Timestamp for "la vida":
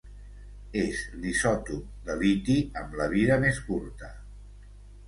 3.03-3.39